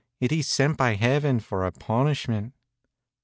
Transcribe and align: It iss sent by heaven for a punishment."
It 0.19 0.31
iss 0.31 0.47
sent 0.47 0.77
by 0.77 0.95
heaven 0.95 1.39
for 1.39 1.63
a 1.63 1.71
punishment." 1.71 2.53